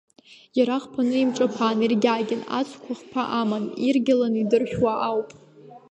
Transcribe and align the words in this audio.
Иара 0.57 0.75
хԥаны 0.83 1.13
еимҿаԥан, 1.17 1.77
иргьагьан 1.85 2.41
ацқәа 2.59 2.93
хԥа 2.99 3.23
аман, 3.39 3.65
иргьалан 3.87 4.33
идыршәуа 4.41 4.93
ауп. 5.09 5.29